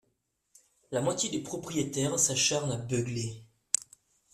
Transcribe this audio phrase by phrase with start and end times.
[0.89, 3.43] La moitié des propriétaires s'acharnent à beugler.